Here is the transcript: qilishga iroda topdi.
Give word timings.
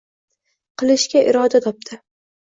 qilishga 0.81 1.21
iroda 1.33 1.61
topdi. 1.67 1.99